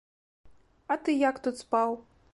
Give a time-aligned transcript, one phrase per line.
[0.95, 1.89] А ты як тут спаў?